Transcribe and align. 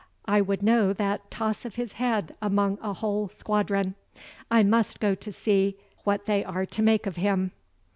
I 0.25 0.41
would 0.41 0.63
know 0.63 0.93
that 0.93 1.29
toss 1.29 1.63
of 1.63 1.75
his 1.75 1.93
head 1.93 2.35
among 2.41 2.79
a 2.81 2.91
whole 2.91 3.29
squadron. 3.29 3.93
I 4.49 4.63
must 4.63 4.99
go 4.99 5.13
to 5.13 5.31
see 5.31 5.77
what 6.05 6.25
they 6.25 6.43
are 6.43 6.65
to 6.65 6.81
make 6.81 7.05
of 7.05 7.17
him." 7.17 7.51